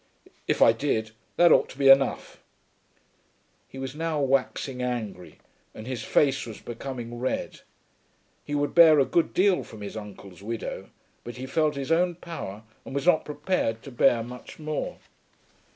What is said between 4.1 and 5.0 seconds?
waxing